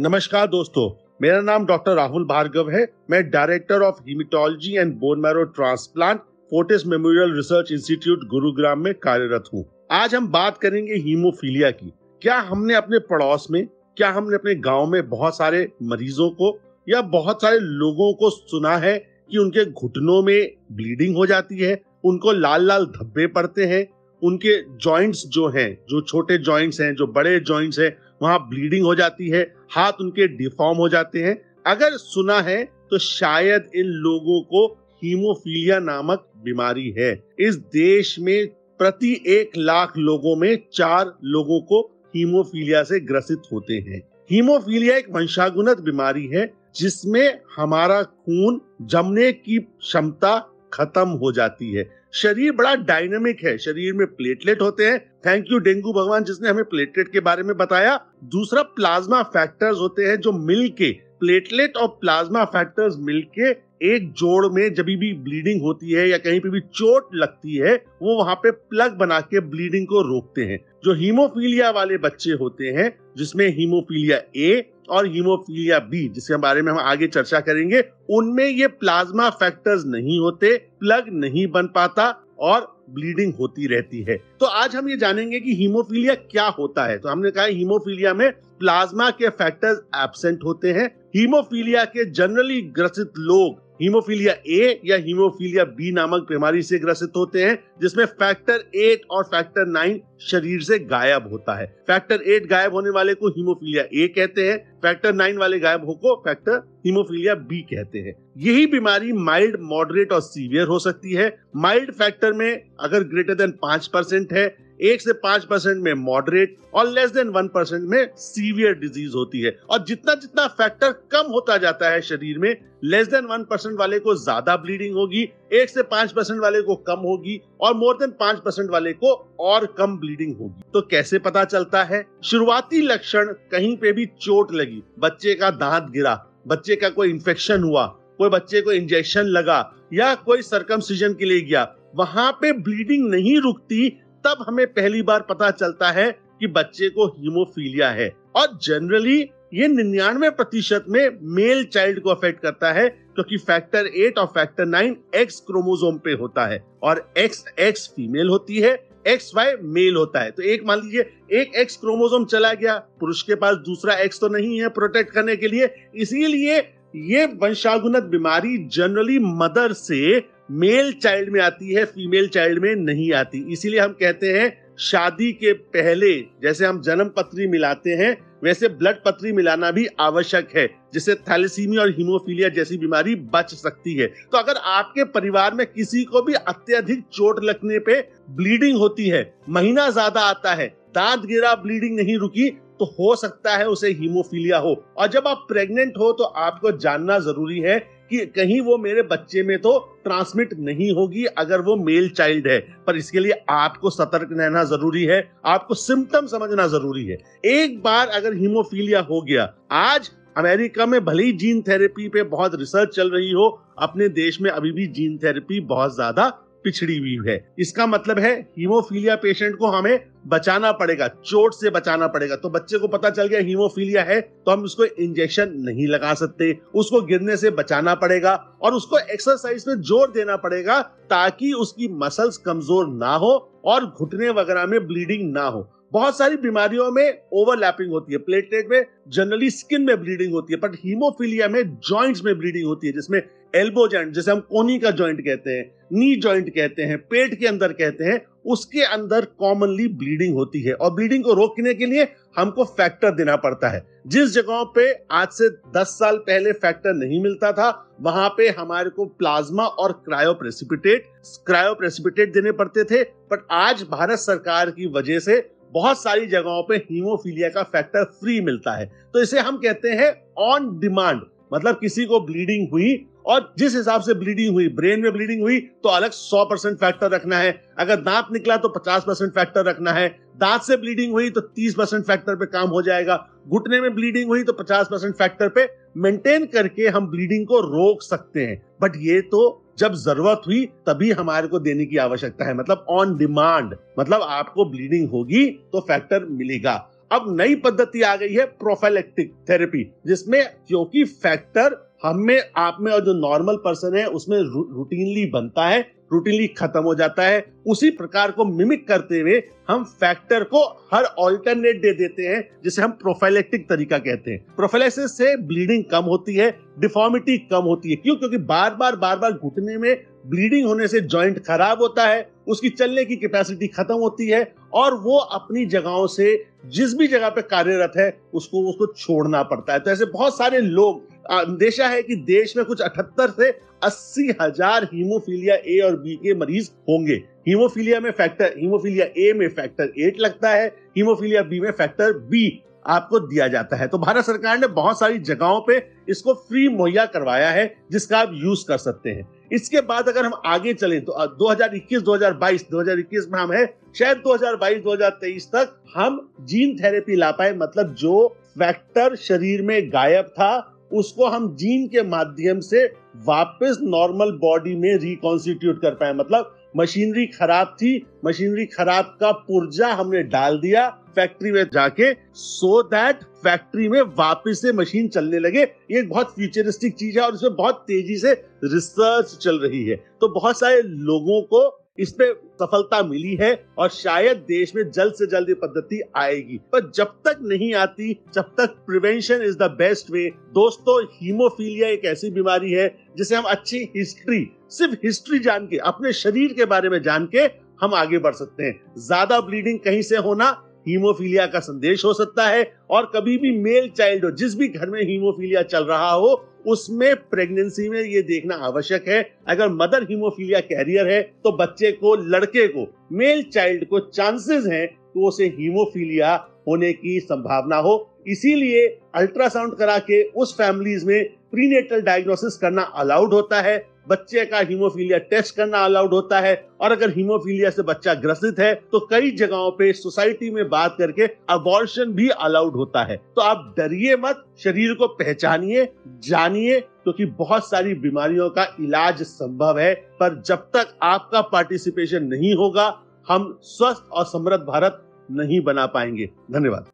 [0.00, 5.44] नमस्कार दोस्तों, मेरा नाम डॉक्टर राहुल भार्गव है मैं director of haematology and bone marrow
[5.44, 11.92] transplant Fortis Memorial Research Institute Gurugram में कार्यरत हूँ आज हम बात करेंगे हीमोफीलिया की
[12.22, 17.00] क्या हमने अपने पड़ोस में, क्या हमने अपने गाँव में बहुत सारे मरीजों को या
[17.02, 18.98] बहुत सारे लोगों को सुना है
[19.30, 23.86] कि उनके घुटनों में ब्लीडिंग हो जाती है, उनको लाल लाल धब्बे पड़ते हैं,
[24.22, 28.94] उनके जॉइंट्स जो हैं, जो छोटे जॉइंट्स हैं, जो बड़े जॉइंट्स हैं, वहाँ ब्लीडिंग हो
[28.94, 34.40] जाती है, हाथ उनके डिफॉर्म हो जाते हैं। अगर सुना है तो शायद इन लोगों
[34.42, 34.66] को
[35.02, 38.46] हीमोफीलिया नामक बीमारी है। इस देश में
[38.78, 41.80] प्रति एक लाख लोगों में चार लोगों को
[42.16, 46.46] हीमोफीलिया से ग्रसित होते हैं। हीमोफीलिया एक वंशागुनत बीमारी है
[46.78, 50.38] जिसमें हमारा खून जमने की क्षमता
[50.72, 55.58] खत्म हो जाती है। शरीर बड़ा डायनेमिक है। शरीर में प्लेटलेट होते हैं। थैंक यू
[55.58, 60.32] डेंगू भगवान, जिसने हमें प्लेटलेट के बारे में बताया। दूसरा प्लाज्मा फैक्टर्स होते हैं जो
[60.32, 66.18] मिलके प्लेटलेट और प्लाज्मा फैक्टर्स मिलके एक जोड़ में जब भी ब्लीडिंग होती है या
[66.18, 70.42] कहीं पे भी चोट लगती है, वो वहाँ पे प्लग बना के ब्लीडिंग को रोकते
[70.42, 76.62] हैं। जो हीमोफीलिया वाले बच्चे होते हैं, जिसमें हीमोफीलिया ए और हीमोफीलिया बी जिसके बारे
[76.62, 82.24] में हम आगे चर्चा करेंगे, उनमें ये प्लाज्मा फैक्टर्स नहीं होते प्लग नहीं बन पाता
[82.38, 86.98] और ब्लीडिंग होती रहती है। तो आज हम ये जानेंगे कि हीमोफीलिया क्या होता है।
[86.98, 93.12] तो हमने कहा हीमोफीलिया में प्लाज्मा के फैक्टर्स एबसेंट होते हैं। हीमोफीलिया के जनरली ग्रसित
[93.18, 99.02] लोग हीमोफीलिया ए या हीमोफीलिया बी नामक बीमारी से ग्रसित होते हैं, जिसमें फैक्टर एट
[99.10, 103.84] और फैक्टर नाइन शरीर से गायब होता है। फैक्टर एट गायब होने वाले को हीमोफीलिया
[103.94, 108.66] ए कहते हैं फैक्टर नाइन वाले गायब हो को फैक्टर हीमोफीलिया बी कहते हैं। यही
[108.66, 112.50] बीमारी माइल्ड मॉडरेट और सीवियर हो सकती है। माइल्ड फैक्टर में
[112.80, 114.46] अगर ग्रेटर देन पाँच परसेंट है
[114.80, 119.40] एक से पाँच परसेंट में मॉडरेट और लेस देन वन परसेंट में सीवियर डिज़ीज़ होती
[119.40, 123.78] है। और जितना जितना फैक्टर कम होता जाता है शरीर में लेस देन वन परसेंट
[123.78, 125.22] वाले को ज़्यादा ब्लीडिंग होगी,
[125.52, 129.12] एक से पाँच परसेंट वाले को कम होगी और मोर देन पाँच परसेंट वाले को
[129.40, 132.04] और कम ब्लीडिंग होगी। तो कैसे पता चलता है?
[132.24, 136.14] शुरुआती लक्षण कहीं पे भी चोट लगी, बच्चे का दांत गिरा,
[136.46, 137.86] बच्चे का कोई इन्फेक्शन हुआ,
[138.18, 139.60] कोई बच्चे को इंजेक्शन लगा
[139.92, 143.88] या कोई सरकमसिजन के लिए गया, वहाँ पे ब्लीडिंग नहीं रुकती
[144.24, 149.20] तब हमें पहली बार पता चलता है कि बच्चे को हीमोफीलिया है। और जनरली
[149.54, 154.66] ये निन्यानवे प्रतिशत में मेल चाइल्ड को अफेक्ट करता है, क्योंकि फैक्टर एट और फैक्टर
[154.66, 158.72] नाइन एक्स क्रोमोजोम पे होता है। और एक्स एक्स फीमेल होती है
[159.06, 161.00] एक्स वाई मेल होता है। तो एक मान लीजिए,
[161.32, 165.36] एक एक्स क्रोमोजोम चला गया, पुरुष के पास दूसरा एक्स तो नहीं है प्रोटेक्ट करने
[165.36, 166.58] के लिए। इसीलिए
[166.96, 173.12] ये वंशागुनत बीमारी जनरली मदर से मेल चाइल्ड में आती है, फीमेल चाइल्ड में नहीं
[173.12, 178.68] आती। इसीलिए हम कहते हैं, शादी के पहले, जैसे हम जन्म पत्री मिलाते हैं, वैसे
[178.68, 184.06] ब्लड पत्री मिलाना भी आवश्यक है, जिससे थैलेसीमिया और हीमोफीलिया जैसी बीमारी बच सकती है।
[184.06, 189.34] तो अगर आपके परिवार में किसी को भी अत्यधिक चोट लगने पे ब्लीडिंग होती है,
[189.48, 194.58] महीना ज़्यादा आता है, दांत गिरा, ब्लीडिंग नहीं रुकी तो हो सकता है उसे हीमोफीलिया
[194.58, 197.78] हो। और जब आप प्रेग्नेंट हो तो आपको जानना ज़रूरी है
[198.10, 202.58] कि कहीं वो मेरे बच्चे में तो ट्रांसमिट नहीं होगी अगर वो मेल चाइल्ड है।
[202.86, 208.08] पर इसके लिए आपको सतर्क रहना ज़रूरी है, आपको सिम्टम समझना ज़रूरी है। एक बार
[208.08, 213.10] अगर हीमोफीलिया हो गया, आज अमेरिका में भले ही जीन थेरेपी पे बहुत रिसर्च चल
[213.10, 213.48] रही हो,
[213.78, 216.28] अपने देश में अभी भी जीन थेरेपी बहुत ज़्यादा
[216.64, 222.06] पिछड़ी हुई है। इसका मतलब है हीमोफीलिया पेशेंट को हमें बचाना पड़ेगा, चोट से बचाना
[222.08, 226.12] पड़ेगा। तो बच्चे को पता चल गया हीमोफीलिया है तो हम उसको इंजेक्शन नहीं लगा
[226.16, 230.80] सकते। उसको गिरने से बचाना पड़ेगा और उसको एक्सरसाइज में ज़ोर देना पड़ेगा
[231.10, 233.32] ताकि उसकी मसल्स कमज़ोर ना हो
[233.66, 238.68] और घुटने वगैरह में ब्लीडिंग ना हो। बहुत सारी बीमारियों में ओवरलैपिंग होती है। प्लेटलेट
[238.70, 242.92] में जनरली स्किन में ब्लीडिंग होती है बट हीमोफीलिया में जॉइंट्स में ब्लीडिंग होती है,
[242.92, 243.20] जिसमें
[243.54, 247.46] एल्बो जॉइंट जिसे हम कोनी का जॉइंट कहते हैं नी जॉइंट कहते हैं, पेट के
[247.46, 252.08] अंदर कहते हैं, उसके अंदर कॉमनली ब्लीडिंग होती है। और ब्लीडिंग को रोकने के लिए
[252.36, 257.22] हमको फैक्टर देना पड़ता है। जिस जगहों पे आज से 10 साल पहले फैक्टर नहीं
[257.22, 261.06] मिलता था, वहाँ पे हमारे को प्लाज्मा और क्रायो प्रेसिपिटेट
[261.46, 266.62] क्रायो प्रेसिपिटेट देने पड़ते थे। बट आज भारत सरकार की वजह से बहुत सारी जगहों
[266.62, 271.22] पे हीमोफीलिया का फैक्टर फ्री मिलता है। तो इसे हम कहते हैं ऑन डिमांड
[271.54, 275.58] मतलब किसी को ब्लीडिंग हुई और जिस हिसाब से ब्लीडिंग हुई ब्रेन में ब्लीडिंग हुई
[275.82, 279.92] तो अलग 100 परसेंट फैक्टर रखना है। अगर दांत निकला तो 50 परसेंट फैक्टर रखना
[279.92, 280.08] है।
[280.38, 283.16] दांत से ब्लीडिंग हुई तो 30 परसेंट फैक्टर पे काम हो जाएगा।
[283.48, 288.02] घुटने में ब्लीडिंग हुई तो 50 परसेंट फैक्टर पे मेंटेन करके हम ब्लीडिंग को रोक
[288.02, 289.40] सकते हैं। बट ये तो
[289.78, 294.64] जब ज़रूरत हुई, तभी हमारे को देने की आवश्यकता है। मतलब ऑन डिमांड मतलब आपको
[294.70, 296.72] ब्लीडिंग होगी तो फैक्टर मिलेगा।
[297.12, 302.92] अब नई पद्धति आ गई है प्रोफाइलेक्टिक थेरेपी जिसमें क्योंकि फैक्टर हम में आप में
[302.92, 304.38] और जो नॉर्मल पर्सन है, उसमें
[304.76, 309.84] रूटीनली बनता है रूटीनली खत्म हो जाता है। उसी प्रकार को मिमिक करते हुए हम
[309.84, 315.36] फैक्टर को हर ऑल्टरनेट दे देते हैं, जिसे हम प्रोफाइलेक्टिक तरीका कहते हैं। प्रोफाइलिसिस से
[315.36, 318.16] ब्लीडिंग कम होती है डिफॉर्मिटी कम होती है। क्यों?
[318.16, 322.68] क्योंकि बार बार बार बार घुटने में ब्लीडिंग होने से जॉइंट खराब होता है, उसकी
[322.68, 327.42] चलने की कैपेसिटी खत्म होती है और वो अपनी जगहों से जिस भी जगह पे
[327.42, 332.16] कार्यरत है, उसको उसको छोड़ना पड़ता है। तो ऐसे बहुत सारे लोग अंदेशा है कि
[332.16, 333.50] देश में कुछ अठहत्तर से
[333.82, 337.14] अस्सी हज़ार हीमोफीलिया ए और बी के मरीज़ होंगे।
[337.48, 340.66] हीमोफीलिया में फैक्टर हीमोफीलिया ए में फैक्टर एट लगता है,
[340.96, 345.18] हीमोफीलिया बी में फैक्टर बी आपको दिया जाता है। तो भारत सरकार ने बहुत सारी
[345.20, 350.08] जगहों पे इसको फ्री मुहैया करवाया है, जिसका आप यूज़ कर सकते हैं। इसके बाद
[350.08, 353.64] अगर हम आगे चलें तो 2021 2022 2021 में हम है
[353.98, 358.26] शायद 2022 2023 तक हम जीन थेरेपी ला पाए मतलब जो
[358.58, 360.50] फैक्टर शरीर में गायब था,
[360.92, 362.84] उसको हम जीन के माध्यम से
[363.24, 367.90] वापस नॉर्मल बॉडी में रिकॉन्स्टिट्यूट कर पाए। मतलब मशीनरी खराब थी
[368.24, 374.62] मशीनरी खराब का पुर्जा हमने डाल दिया फैक्ट्री में जाके सो दैट फैक्ट्री में वापस
[374.62, 378.32] से मशीन चलने लगे। ये बहुत फ्यूचरिस्टिक चीज़ है और इसमें बहुत तेज़ी से
[378.64, 381.66] रिसर्च चल रही है। तो बहुत सारे लोगों को
[381.98, 386.56] इस पे सफलता मिली है और शायद देश में जल्द से जल्द ये पद्धति आएगी।
[386.72, 392.04] पर जब तक नहीं आती, जब तक prevention is the best way दोस्तों हीमोफीलिया एक
[392.06, 396.88] ऐसी बीमारी है जिसे हम अच्छी हिस्ट्री सिर्फ़ हिस्ट्री जान के, अपने शरीर के बारे
[396.88, 397.50] में जान के
[397.80, 400.50] हम आगे बढ़ सकते हैं। ज़्यादा ब्लीडिंग कहीं से होना
[400.88, 404.90] हीमोफीलिया का संदेश हो सकता है और कभी भी मेल चाइल्ड हो, जिस भी घर
[404.90, 406.34] में हीमोफीलिया चल रहा हो
[406.68, 412.14] उसमें प्रेगनेंसी में ये देखना आवश्यक है। अगर मदर हीमोफीलिया कैरियर है तो बच्चे को,
[412.16, 416.34] लड़के को मेल चाइल्ड को चांसेस हैं तो उसे हीमोफीलिया
[416.68, 417.94] होने की संभावना हो।
[418.26, 423.78] इसीलिए अल्ट्रासाउंड करा के उस फैमिलीज़ में प्रीनेटल डायग्नोसिस करना अलाउड होता है।
[424.08, 428.74] बच्चे का हीमोफीलिया टेस्ट करना अलाउड होता है और अगर हीमोफीलिया से बच्चा ग्रसित है
[428.74, 433.74] तो कई जगहों पे सोसाइटी में बात करके अबॉर्शन भी अलाउड होता है। तो आप
[433.78, 439.94] डरिए मत, शरीर को पहचानिए, जानिए, क्योंकि तो बहुत सारी बीमारियों का इलाज संभव है,
[439.94, 446.30] पर जब तक आपका पार्टिसिपेशन नहीं होगा, हम स्वस्थ और समृद्ध भारत नहीं बना पाएँगे।
[446.52, 446.86] धन्यवाद।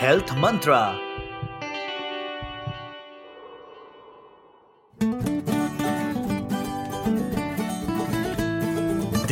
[0.00, 0.80] Health mantra